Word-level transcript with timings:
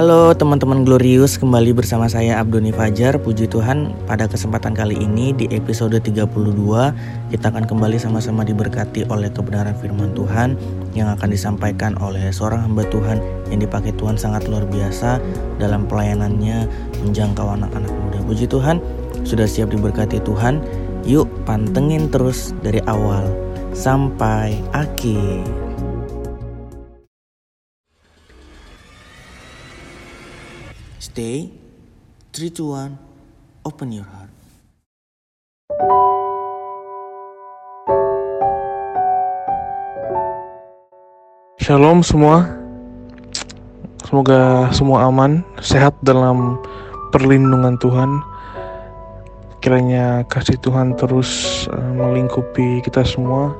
Halo 0.00 0.32
teman-teman 0.32 0.80
Glorious, 0.80 1.36
kembali 1.36 1.76
bersama 1.76 2.08
saya 2.08 2.40
Abdoni 2.40 2.72
Fajar. 2.72 3.20
Puji 3.20 3.44
Tuhan, 3.44 3.92
pada 4.08 4.24
kesempatan 4.24 4.72
kali 4.72 4.96
ini 4.96 5.36
di 5.36 5.44
episode 5.52 5.92
32 6.00 6.24
kita 7.28 7.52
akan 7.52 7.68
kembali 7.68 8.00
sama-sama 8.00 8.40
diberkati 8.40 9.04
oleh 9.12 9.28
kebenaran 9.28 9.76
firman 9.76 10.16
Tuhan 10.16 10.56
yang 10.96 11.12
akan 11.12 11.28
disampaikan 11.28 12.00
oleh 12.00 12.32
seorang 12.32 12.64
hamba 12.64 12.88
Tuhan 12.88 13.20
yang 13.52 13.60
dipakai 13.60 13.92
Tuhan 14.00 14.16
sangat 14.16 14.48
luar 14.48 14.64
biasa 14.72 15.20
dalam 15.60 15.84
pelayanannya 15.84 16.64
menjangkau 17.04 17.60
anak-anak 17.60 17.92
muda. 17.92 18.24
Puji 18.24 18.48
Tuhan, 18.48 18.80
sudah 19.28 19.44
siap 19.44 19.68
diberkati 19.68 20.16
Tuhan. 20.24 20.64
Yuk 21.04 21.28
pantengin 21.44 22.08
terus 22.08 22.56
dari 22.64 22.80
awal 22.88 23.28
sampai 23.76 24.64
akhir. 24.72 25.69
Stay, 31.10 31.50
3, 32.38 32.54
2, 32.54 32.70
1, 32.70 33.66
open 33.66 33.90
your 33.90 34.06
heart. 34.06 34.30
Shalom 41.58 42.06
semua. 42.06 42.46
Semoga 44.06 44.70
semua 44.70 45.10
aman, 45.10 45.42
sehat 45.58 45.98
dalam 46.06 46.62
perlindungan 47.10 47.74
Tuhan. 47.82 48.22
Kiranya 49.66 50.22
kasih 50.30 50.62
Tuhan 50.62 50.94
terus 50.94 51.66
uh, 51.74 51.90
melingkupi 51.90 52.86
kita 52.86 53.02
semua. 53.02 53.50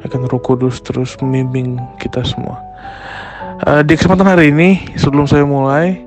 Akan 0.00 0.24
Roh 0.24 0.40
Kudus 0.40 0.80
terus 0.80 1.12
membimbing 1.20 1.76
kita 2.00 2.24
semua. 2.24 2.56
Uh, 3.68 3.84
di 3.84 4.00
kesempatan 4.00 4.32
hari 4.32 4.48
ini, 4.48 4.96
sebelum 4.96 5.28
saya 5.28 5.44
mulai, 5.44 6.05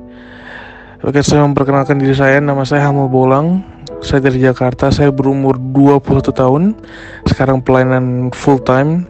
Oke, 1.00 1.24
saya 1.24 1.48
memperkenalkan 1.48 1.96
diri 1.96 2.12
saya, 2.12 2.44
nama 2.44 2.68
saya 2.68 2.92
Hamo 2.92 3.08
Bolang. 3.08 3.64
Saya 4.04 4.20
dari 4.20 4.44
Jakarta, 4.44 4.92
saya 4.92 5.16
berumur 5.16 5.56
21 5.56 6.28
tahun. 6.36 6.64
Sekarang 7.24 7.64
pelayanan 7.64 8.36
full 8.36 8.60
time 8.60 9.08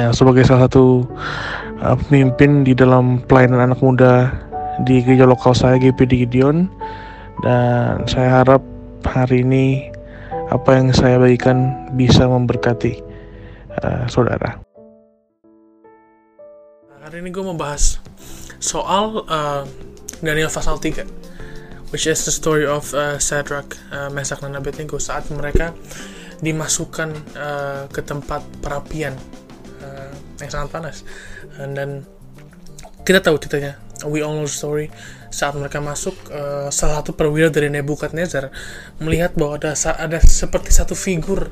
ya, 0.00 0.08
sebagai 0.16 0.48
salah 0.48 0.64
satu 0.64 1.04
uh, 1.84 2.00
pemimpin 2.08 2.64
di 2.64 2.72
dalam 2.72 3.20
pelayanan 3.28 3.68
anak 3.68 3.84
muda 3.84 4.32
di 4.88 5.04
gereja 5.04 5.28
lokal 5.28 5.52
saya 5.52 5.76
GPD 5.76 6.24
Gideon. 6.24 6.64
Dan 7.44 8.08
saya 8.08 8.40
harap 8.40 8.64
hari 9.04 9.44
ini 9.44 9.92
apa 10.48 10.80
yang 10.80 10.96
saya 10.96 11.20
bagikan 11.20 11.76
bisa 11.92 12.24
memberkati 12.24 13.04
uh, 13.84 14.08
saudara. 14.08 14.64
Hari 17.04 17.20
ini 17.20 17.28
gue 17.28 17.44
mau 17.44 17.52
bahas 17.52 18.00
soal 18.56 19.28
uh, 19.28 19.68
Daniel 20.24 20.48
pasal 20.48 20.80
3 20.80 21.26
which 21.90 22.06
is 22.06 22.24
the 22.26 22.34
story 22.34 22.66
of 22.66 22.90
uh, 22.94 23.18
Shadrach, 23.18 23.78
uh, 23.94 24.10
Mesak 24.10 24.42
dan 24.42 24.58
Abednego 24.58 24.98
saat 24.98 25.30
mereka 25.30 25.74
dimasukkan 26.42 27.10
uh, 27.38 27.82
ke 27.88 28.02
tempat 28.02 28.42
perapian 28.60 29.14
uh, 29.80 30.12
yang 30.42 30.50
sangat 30.50 30.68
panas. 30.68 30.96
And 31.56 31.78
dan 31.78 31.90
kita 33.06 33.22
tahu 33.22 33.38
ceritanya. 33.38 33.78
We 34.04 34.20
all 34.20 34.36
know 34.36 34.44
the 34.44 34.52
story. 34.52 34.92
Saat 35.32 35.56
mereka 35.56 35.80
masuk 35.80 36.12
uh, 36.28 36.68
salah 36.68 37.00
satu 37.00 37.16
perwira 37.16 37.48
dari 37.48 37.72
Nebukadnezar 37.72 38.52
melihat 39.00 39.32
bahwa 39.32 39.56
ada 39.56 39.72
ada 39.96 40.18
seperti 40.20 40.74
satu 40.74 40.92
figur 40.92 41.48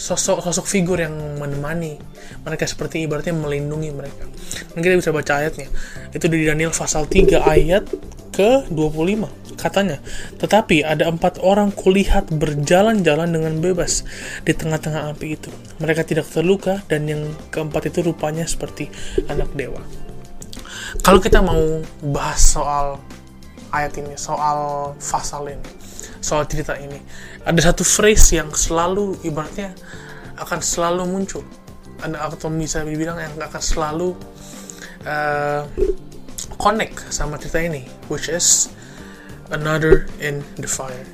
sosok 0.00 0.40
sosok 0.40 0.64
figur 0.64 0.96
yang 0.96 1.12
menemani 1.36 2.00
mereka 2.40 2.64
seperti 2.64 3.04
ibaratnya 3.04 3.36
melindungi 3.36 3.90
mereka. 3.92 4.24
Dan 4.74 4.80
kita 4.86 4.94
bisa 4.98 5.10
baca 5.10 5.32
ayatnya. 5.42 5.68
Itu 6.14 6.30
di 6.30 6.46
Daniel 6.46 6.70
pasal 6.70 7.06
3 7.10 7.42
ayat 7.42 7.84
ke 8.30 8.70
25. 8.70 9.40
Katanya, 9.60 10.00
tetapi 10.40 10.80
ada 10.80 11.04
empat 11.12 11.36
orang 11.44 11.68
kulihat 11.68 12.32
berjalan-jalan 12.32 13.28
dengan 13.28 13.60
bebas 13.60 14.08
di 14.40 14.56
tengah-tengah 14.56 15.12
api 15.12 15.36
itu. 15.36 15.52
Mereka 15.84 16.08
tidak 16.08 16.32
terluka 16.32 16.80
dan 16.88 17.04
yang 17.04 17.28
keempat 17.52 17.92
itu 17.92 18.00
rupanya 18.00 18.48
seperti 18.48 18.88
anak 19.28 19.52
dewa. 19.52 19.84
Kalau 21.04 21.20
kita 21.20 21.44
mau 21.44 21.84
bahas 22.08 22.40
soal 22.40 22.96
ayat 23.68 24.00
ini, 24.00 24.16
soal 24.16 24.92
pasal 24.96 25.44
ini, 25.52 25.68
soal 26.24 26.48
cerita 26.48 26.80
ini, 26.80 26.96
ada 27.44 27.60
satu 27.60 27.84
phrase 27.84 28.40
yang 28.40 28.48
selalu 28.56 29.20
ibaratnya 29.28 29.76
akan 30.40 30.64
selalu 30.64 31.04
muncul 31.04 31.44
ada 32.00 32.32
atau 32.32 32.48
bisa 32.48 32.80
dibilang 32.80 33.20
yang 33.20 33.32
akan 33.36 33.60
selalu 33.62 34.16
uh, 35.06 35.64
connect 36.60 37.12
sama 37.12 37.40
cerita 37.40 37.60
ini 37.60 37.86
which 38.10 38.28
is 38.28 38.68
another 39.54 40.08
in 40.20 40.44
the 40.60 40.68
fire. 40.68 41.06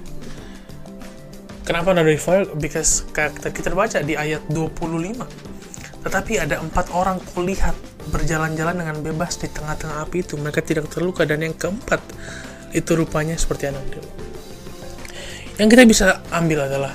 Kenapa 1.66 1.90
another 1.90 2.14
in 2.14 2.18
the 2.18 2.24
fire? 2.24 2.46
Because 2.56 3.06
kita, 3.10 3.50
kita 3.50 3.74
baca 3.74 4.02
di 4.02 4.14
ayat 4.14 4.46
25 4.50 6.06
tetapi 6.06 6.38
ada 6.38 6.62
empat 6.62 6.94
orang 6.94 7.18
kulihat 7.34 7.74
berjalan-jalan 8.14 8.78
dengan 8.78 8.96
bebas 9.02 9.42
di 9.42 9.50
tengah-tengah 9.50 10.06
api 10.06 10.22
itu. 10.22 10.38
Mereka 10.38 10.62
tidak 10.62 10.86
terluka 10.86 11.26
dan 11.26 11.42
yang 11.42 11.58
keempat 11.58 11.98
itu 12.70 12.94
rupanya 12.94 13.34
seperti 13.34 13.74
anak 13.74 13.82
dewa 13.90 14.26
yang 15.56 15.68
kita 15.72 15.88
bisa 15.88 16.20
ambil 16.36 16.68
adalah 16.68 16.92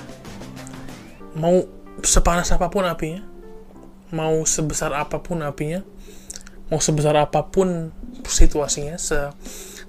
mau 1.33 1.65
sepanas 2.05 2.53
apa 2.53 2.69
pun 2.69 2.85
apinya, 2.85 3.25
mau 4.13 4.45
sebesar 4.45 4.93
apa 4.93 5.17
pun 5.17 5.41
apinya, 5.41 5.81
mau 6.71 6.79
sebesar 6.79 7.13
apa 7.19 7.43
pun 7.51 7.91
situasinya, 8.23 8.95
se 8.95 9.19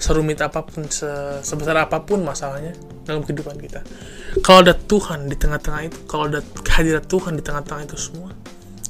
serumit 0.02 0.42
apa 0.42 0.66
pun, 0.66 0.90
se 0.90 1.06
sebesar 1.46 1.78
apa 1.78 2.02
pun 2.02 2.26
masalahnya 2.26 2.74
dalam 3.06 3.22
kehidupan 3.22 3.54
kita. 3.62 3.86
Kalau 4.42 4.66
ada 4.66 4.74
Tuhan 4.74 5.30
di 5.30 5.38
tengah-tengah 5.38 5.82
itu, 5.86 5.98
kalau 6.10 6.26
ada 6.26 6.42
kehadiran 6.66 7.06
Tuhan 7.06 7.38
di 7.38 7.42
tengah-tengah 7.46 7.86
itu 7.86 7.94
semua, 7.94 8.34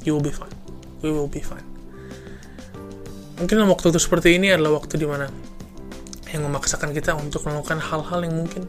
you 0.01 0.17
will 0.17 0.25
be 0.25 0.33
fine. 0.33 0.51
We 1.05 1.13
will 1.13 1.29
be 1.29 1.45
fine. 1.45 1.65
Mungkin 3.37 3.61
waktu 3.69 3.93
itu 3.93 3.99
seperti 4.01 4.41
ini 4.41 4.49
adalah 4.49 4.81
waktu 4.81 4.97
di 4.97 5.05
mana 5.05 5.29
yang 6.33 6.49
memaksakan 6.49 6.97
kita 6.97 7.13
untuk 7.13 7.45
melakukan 7.45 7.77
hal-hal 7.77 8.25
yang 8.25 8.33
mungkin 8.33 8.65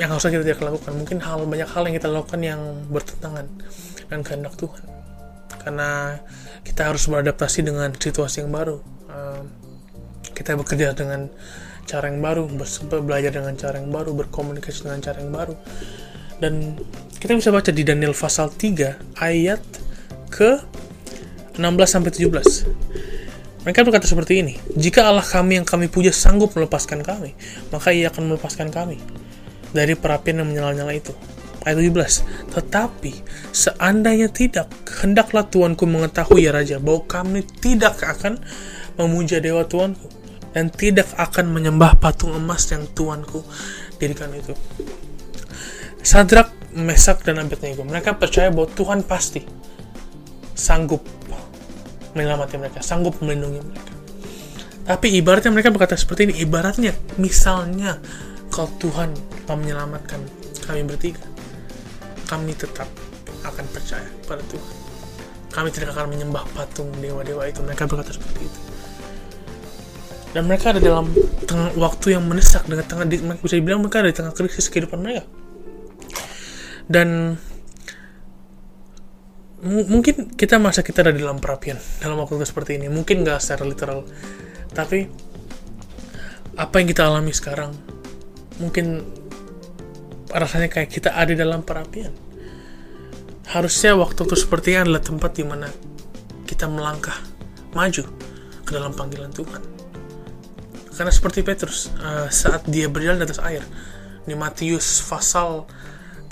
yang 0.00 0.12
harusnya 0.12 0.40
kita 0.40 0.44
tidak 0.44 0.60
lakukan 0.64 0.92
mungkin 0.92 1.18
hal 1.20 1.40
banyak 1.44 1.68
hal 1.68 1.82
yang 1.88 1.94
kita 1.96 2.08
lakukan 2.08 2.40
yang 2.40 2.60
bertentangan 2.88 3.44
dengan 4.08 4.20
kehendak 4.24 4.54
Tuhan 4.60 4.84
karena 5.64 6.20
kita 6.66 6.90
harus 6.90 7.06
beradaptasi 7.06 7.62
dengan 7.62 7.94
situasi 7.94 8.42
yang 8.42 8.50
baru. 8.50 8.82
Kita 10.34 10.58
bekerja 10.58 10.92
dengan 10.98 11.30
cara 11.86 12.10
yang 12.10 12.18
baru 12.18 12.50
belajar 12.98 13.30
dengan 13.30 13.54
cara 13.54 13.78
yang 13.78 13.94
baru 13.94 14.10
berkomunikasi 14.18 14.90
dengan 14.90 15.00
cara 15.00 15.22
yang 15.22 15.30
baru. 15.30 15.54
Dan 16.42 16.74
kita 17.16 17.32
bisa 17.38 17.54
baca 17.54 17.70
di 17.70 17.86
Daniel 17.86 18.12
pasal 18.12 18.50
3 18.50 19.22
ayat 19.22 19.62
ke 20.28 20.60
16 21.56 21.62
sampai 21.88 22.10
17 22.12 23.56
mereka 23.66 23.82
berkata 23.82 24.06
seperti 24.06 24.46
ini, 24.46 24.54
jika 24.78 25.10
Allah 25.10 25.26
kami 25.26 25.58
yang 25.58 25.66
kami 25.66 25.90
puja 25.90 26.14
sanggup 26.14 26.54
melepaskan 26.54 27.02
kami, 27.02 27.34
maka 27.74 27.90
ia 27.90 28.14
akan 28.14 28.30
melepaskan 28.30 28.70
kami 28.70 29.02
dari 29.74 29.98
perapian 29.98 30.38
yang 30.38 30.46
menyala-nyala 30.46 30.94
itu. 30.94 31.10
Ayat 31.66 31.82
17. 31.82 32.54
Tetapi 32.54 33.12
seandainya 33.50 34.30
tidak, 34.30 34.70
hendaklah 35.02 35.42
Tuanku 35.50 35.82
mengetahui 35.82 36.46
ya 36.46 36.54
Raja 36.54 36.76
bahwa 36.78 37.02
kami 37.10 37.42
tidak 37.42 37.98
akan 38.06 38.38
memuja 38.94 39.42
dewa 39.42 39.66
Tuanku 39.66 40.06
dan 40.54 40.70
tidak 40.70 41.10
akan 41.18 41.50
menyembah 41.50 41.98
patung 41.98 42.38
emas 42.38 42.70
yang 42.70 42.86
Tuanku 42.94 43.42
dirikan 43.98 44.30
itu. 44.30 44.54
Sadrak, 46.06 46.54
Mesak, 46.70 47.26
dan 47.26 47.42
Abednego. 47.42 47.82
Mereka 47.82 48.14
percaya 48.14 48.46
bahwa 48.54 48.70
Tuhan 48.70 49.02
pasti 49.02 49.42
sanggup 50.54 51.02
menyelamatkan 52.16 52.62
mereka, 52.62 52.80
sanggup 52.80 53.18
melindungi 53.20 53.60
mereka. 53.60 53.92
Tapi 54.86 55.18
ibaratnya 55.18 55.50
mereka 55.50 55.74
berkata 55.74 55.98
seperti 55.98 56.30
ini, 56.30 56.34
ibaratnya 56.46 56.94
misalnya 57.18 57.98
kalau 58.54 58.70
Tuhan 58.78 59.12
mau 59.50 59.58
menyelamatkan 59.58 60.22
kami 60.64 60.86
bertiga, 60.86 61.20
kami 62.26 62.52
tetap 62.58 62.90
akan 63.46 63.64
percaya 63.70 64.06
pada 64.26 64.42
Tuhan. 64.50 64.74
Kami 65.54 65.68
tidak 65.72 65.96
akan 65.96 66.12
menyembah 66.12 66.44
patung 66.52 66.90
dewa-dewa 67.00 67.48
itu. 67.48 67.64
Mereka 67.64 67.88
berkata 67.88 68.12
seperti 68.12 68.44
itu. 68.44 68.60
Dan 70.36 70.44
mereka 70.44 70.76
ada 70.76 70.84
dalam 70.84 71.08
tengah 71.48 71.72
waktu 71.80 72.12
yang 72.12 72.28
mendesak 72.28 72.68
dengan 72.68 72.84
tengah 72.84 73.08
di, 73.08 73.16
bisa 73.40 73.56
dibilang 73.56 73.80
mereka 73.80 74.04
ada 74.04 74.12
di 74.12 74.16
tengah 74.20 74.36
krisis 74.36 74.68
kehidupan 74.68 75.00
mereka. 75.00 75.24
Dan 76.84 77.40
mungkin 79.64 80.36
kita 80.36 80.60
masa 80.60 80.84
kita 80.84 81.00
ada 81.02 81.16
dalam 81.16 81.40
perapian 81.40 81.80
dalam 82.04 82.20
waktu 82.20 82.44
seperti 82.44 82.76
ini. 82.76 82.92
Mungkin 82.92 83.24
nggak 83.24 83.40
secara 83.40 83.64
literal, 83.64 84.04
tapi 84.76 85.08
apa 86.56 86.74
yang 86.80 86.88
kita 86.92 87.08
alami 87.08 87.32
sekarang 87.32 87.72
mungkin 88.60 89.04
rasanya 90.32 90.68
kayak 90.70 90.90
kita 90.90 91.14
ada 91.14 91.32
dalam 91.34 91.62
perapian. 91.62 92.10
Harusnya 93.46 93.94
waktu 93.94 94.26
itu 94.26 94.34
seperti 94.34 94.74
adalah 94.74 94.98
tempat 94.98 95.38
di 95.38 95.44
mana 95.46 95.70
kita 96.46 96.66
melangkah 96.66 97.14
maju 97.76 98.04
ke 98.66 98.70
dalam 98.74 98.90
panggilan 98.96 99.30
Tuhan. 99.30 99.76
karena 100.96 101.12
seperti 101.12 101.44
Petrus 101.44 101.92
uh, 102.00 102.26
saat 102.32 102.64
dia 102.64 102.88
berjalan 102.88 103.20
di 103.20 103.28
atas 103.28 103.40
air 103.44 103.60
di 104.24 104.32
Matius 104.32 105.04
pasal 105.04 105.68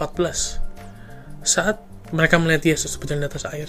14 0.01 1.45
saat 1.45 1.85
mereka 2.11 2.41
melihat 2.41 2.73
Yesus 2.73 2.97
berjalan 2.97 3.29
di 3.29 3.31
atas 3.31 3.45
air 3.53 3.69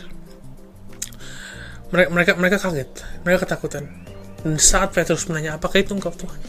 mereka 1.92 2.10
mereka 2.16 2.32
mereka 2.40 2.58
kaget 2.64 2.90
mereka 3.28 3.44
ketakutan 3.44 3.92
dan 4.40 4.56
saat 4.56 4.96
Petrus 4.96 5.28
menanya 5.28 5.60
apakah 5.60 5.84
itu 5.84 5.92
engkau 5.92 6.16
Tuhan 6.16 6.40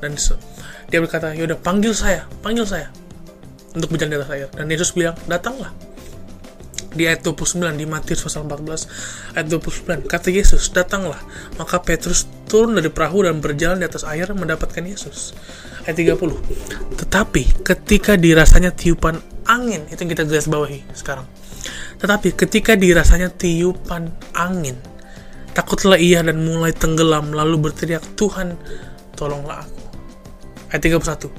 dan 0.00 0.16
dia 0.90 0.98
berkata 0.98 1.36
yaudah 1.36 1.60
panggil 1.60 1.92
saya 1.94 2.26
panggil 2.42 2.64
saya 2.64 2.90
untuk 3.74 3.94
berjalan 3.94 4.10
di 4.10 4.18
atas 4.18 4.30
air. 4.34 4.48
Dan 4.54 4.66
Yesus 4.70 4.90
bilang 4.94 5.16
datanglah. 5.30 5.70
Di 6.90 7.06
ayat 7.06 7.22
29 7.22 7.62
di 7.78 7.86
Matius 7.86 8.26
pasal 8.26 8.50
14 8.50 9.38
ayat 9.38 9.46
29 9.46 10.10
kata 10.10 10.28
Yesus 10.34 10.74
datanglah. 10.74 11.22
Maka 11.54 11.78
Petrus 11.78 12.26
turun 12.50 12.74
dari 12.74 12.90
perahu 12.90 13.22
dan 13.22 13.38
berjalan 13.38 13.78
di 13.78 13.86
atas 13.86 14.02
air 14.02 14.26
mendapatkan 14.34 14.82
Yesus. 14.82 15.30
Ayat 15.86 15.96
30 15.96 16.98
tetapi 16.98 17.64
ketika 17.64 18.18
dirasanya 18.18 18.74
tiupan 18.74 19.22
angin 19.48 19.86
itu 19.88 20.02
yang 20.02 20.10
kita 20.12 20.26
garis 20.26 20.50
bawahi 20.50 20.82
sekarang. 20.92 21.26
Tetapi 22.02 22.34
ketika 22.34 22.74
dirasanya 22.74 23.30
tiupan 23.30 24.10
angin 24.34 24.74
takutlah 25.54 25.98
ia 25.98 26.22
dan 26.26 26.42
mulai 26.42 26.74
tenggelam 26.74 27.34
lalu 27.34 27.70
berteriak 27.70 28.02
Tuhan 28.14 28.54
tolonglah 29.18 29.66
aku 29.66 29.89
ayat 30.70 30.82
31 30.82 31.30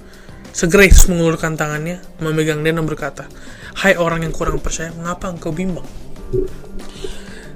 segera 0.52 0.84
Yesus 0.84 1.08
mengulurkan 1.08 1.56
tangannya 1.56 2.04
memegang 2.20 2.60
dia 2.62 2.76
dan 2.76 2.84
berkata 2.84 3.28
Hai 3.72 3.96
orang 3.96 4.28
yang 4.28 4.36
kurang 4.36 4.60
percaya, 4.60 4.92
mengapa 4.92 5.32
engkau 5.32 5.56
bimbang? 5.56 5.88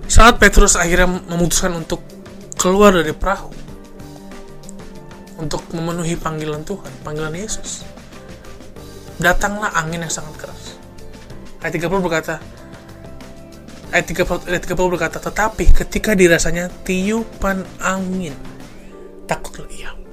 Saat 0.07 0.39
Petrus 0.39 0.79
akhirnya 0.79 1.11
memutuskan 1.27 1.75
untuk 1.75 1.99
keluar 2.55 2.95
dari 2.95 3.11
perahu, 3.11 3.51
untuk 5.35 5.67
memenuhi 5.75 6.15
panggilan 6.15 6.63
Tuhan, 6.63 6.87
panggilan 7.03 7.35
Yesus, 7.35 7.83
datanglah 9.19 9.75
angin 9.75 10.07
yang 10.07 10.13
sangat 10.13 10.47
keras. 10.47 10.79
Ayat 11.59 11.83
30 11.83 11.99
berkata, 11.99 12.39
ayat 13.91 14.05
30, 14.07 14.49
ayat 14.55 14.63
30 14.63 14.93
berkata, 14.95 15.17
tetapi 15.19 15.65
ketika 15.83 16.15
dirasanya 16.15 16.71
tiupan 16.87 17.67
angin, 17.83 18.33
takutlah 19.27 19.67
ia 19.67 20.04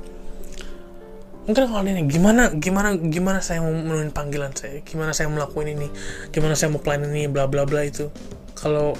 mungkin 1.42 1.66
kalau 1.66 1.82
ini 1.82 2.06
gimana 2.06 2.54
gimana 2.54 2.94
gimana 2.94 3.38
saya 3.42 3.58
mau 3.62 3.74
menuhin 3.74 4.14
panggilan 4.14 4.54
saya? 4.54 4.78
Gimana 4.86 5.10
saya 5.10 5.26
melakukan 5.26 5.74
ini? 5.74 5.88
Gimana 6.30 6.54
saya 6.54 6.70
mau 6.70 6.78
plan 6.78 7.02
ini? 7.02 7.26
Bla 7.26 7.50
bla 7.50 7.66
bla 7.66 7.82
itu. 7.82 8.06
Kalau 8.54 8.94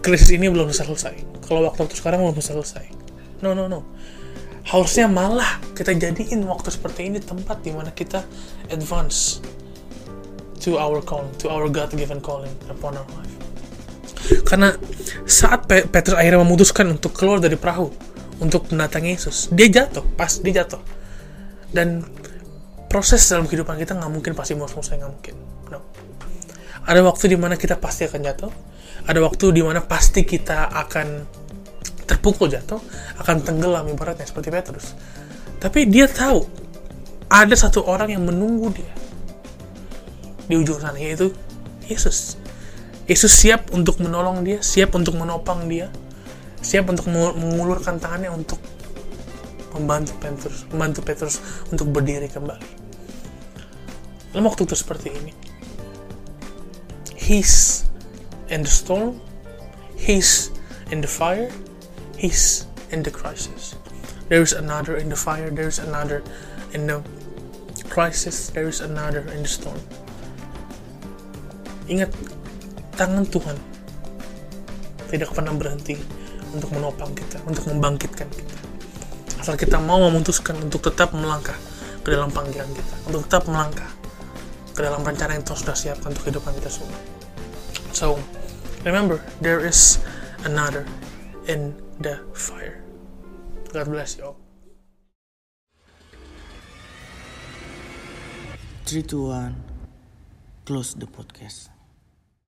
krisis 0.00 0.32
ini 0.32 0.48
belum 0.48 0.72
selesai. 0.72 1.44
Kalau 1.44 1.68
waktu 1.68 1.84
waktu 1.84 1.96
sekarang 1.96 2.24
belum 2.24 2.40
selesai. 2.40 2.88
No 3.44 3.52
no 3.52 3.68
no. 3.68 3.84
Harusnya 4.68 5.08
malah 5.08 5.60
kita 5.72 5.96
jadiin 5.96 6.44
waktu 6.44 6.68
seperti 6.72 7.08
ini 7.08 7.20
tempat 7.20 7.64
di 7.64 7.72
mana 7.72 7.92
kita 7.92 8.24
advance 8.68 9.40
to 10.60 10.76
our 10.76 11.00
calling 11.00 11.32
to 11.40 11.48
our 11.48 11.68
God 11.68 11.92
given 11.92 12.20
calling 12.20 12.52
upon 12.68 12.96
our 12.96 13.08
life. 13.16 13.36
Karena 14.44 14.76
saat 15.24 15.68
Petrus 15.68 16.16
akhirnya 16.16 16.40
memutuskan 16.44 16.88
untuk 16.92 17.16
keluar 17.16 17.40
dari 17.40 17.56
perahu 17.56 18.07
untuk 18.38 18.70
mendatangi 18.70 19.14
Yesus. 19.14 19.50
Dia 19.50 19.68
jatuh, 19.70 20.04
pas 20.14 20.30
dia 20.40 20.62
jatuh. 20.62 20.82
Dan 21.68 22.06
proses 22.88 23.20
dalam 23.28 23.44
kehidupan 23.44 23.76
kita 23.76 23.98
nggak 23.98 24.12
mungkin 24.12 24.32
pasti 24.32 24.56
mulus-mulus 24.56 24.88
nggak 24.94 25.10
mungkin. 25.10 25.34
No. 25.68 25.84
Ada 26.88 27.04
waktu 27.04 27.34
di 27.34 27.36
mana 27.36 27.58
kita 27.60 27.76
pasti 27.76 28.08
akan 28.08 28.20
jatuh. 28.24 28.52
Ada 29.08 29.18
waktu 29.20 29.52
di 29.52 29.62
mana 29.62 29.84
pasti 29.84 30.24
kita 30.24 30.72
akan 30.72 31.06
terpukul 32.08 32.48
jatuh, 32.48 32.80
akan 33.20 33.44
tenggelam 33.44 33.84
ibaratnya 33.92 34.24
seperti 34.24 34.48
Petrus. 34.48 34.96
Tapi 35.60 35.84
dia 35.84 36.08
tahu 36.08 36.40
ada 37.28 37.52
satu 37.52 37.84
orang 37.84 38.16
yang 38.16 38.24
menunggu 38.24 38.72
dia 38.72 38.92
di 40.48 40.56
ujung 40.56 40.80
sana 40.80 40.96
yaitu 40.96 41.36
Yesus. 41.84 42.40
Yesus 43.04 43.32
siap 43.32 43.72
untuk 43.72 44.00
menolong 44.00 44.44
dia, 44.44 44.60
siap 44.64 44.96
untuk 44.96 45.16
menopang 45.16 45.68
dia, 45.68 45.92
siap 46.62 46.90
untuk 46.90 47.08
mengulurkan 47.12 48.02
tangannya 48.02 48.34
untuk 48.34 48.58
membantu 49.76 50.12
Petrus, 50.18 50.66
membantu 50.74 51.00
Petrus 51.06 51.36
untuk 51.70 51.92
berdiri 51.94 52.26
kembali. 52.26 52.68
Dalam 54.34 54.44
waktu 54.44 54.66
itu 54.66 54.74
seperti 54.76 55.14
ini, 55.14 55.32
he's 57.14 57.86
in 58.50 58.64
the 58.64 58.70
storm, 58.70 59.22
he's 59.94 60.52
in 60.90 61.00
the 61.00 61.10
fire, 61.10 61.48
he's 62.16 62.66
in 62.90 63.04
the 63.04 63.12
crisis. 63.12 63.78
There's 64.28 64.52
another 64.52 65.00
in 65.00 65.08
the 65.08 65.16
fire, 65.16 65.48
there's 65.48 65.80
another 65.80 66.20
in 66.76 66.84
the 66.84 67.00
crisis, 67.88 68.52
there's 68.52 68.84
another 68.84 69.24
in 69.32 69.44
the 69.44 69.50
storm. 69.50 69.80
Ingat, 71.88 72.12
tangan 73.00 73.24
Tuhan 73.24 73.56
tidak 75.08 75.32
pernah 75.32 75.56
berhenti 75.56 75.96
untuk 76.52 76.72
menopang 76.74 77.12
kita, 77.14 77.40
untuk 77.44 77.68
membangkitkan 77.68 78.28
kita. 78.30 78.56
Asal 79.38 79.54
kita 79.54 79.78
mau 79.78 80.02
memutuskan 80.10 80.58
untuk 80.58 80.82
tetap 80.82 81.14
melangkah 81.14 81.56
ke 82.02 82.08
dalam 82.10 82.28
panggilan 82.32 82.68
kita, 82.74 82.94
untuk 83.08 83.26
tetap 83.28 83.46
melangkah 83.46 83.90
ke 84.74 84.80
dalam 84.82 85.02
rencana 85.02 85.34
yang 85.34 85.44
Tuhan 85.46 85.58
sudah 85.58 85.76
siapkan 85.76 86.14
untuk 86.14 86.30
kehidupan 86.30 86.54
kita 86.58 86.70
semua. 86.70 86.98
So, 87.94 88.18
remember, 88.86 89.18
there 89.42 89.58
is 89.58 89.98
another 90.46 90.86
in 91.50 91.74
the 91.98 92.22
fire. 92.30 92.82
God 93.74 93.90
bless 93.90 94.16
you 94.16 94.32
all. 94.32 94.38
3, 98.88 99.02
2, 99.02 99.20
1, 99.20 99.54
close 100.64 100.94
the 100.94 101.04
podcast. 101.04 101.77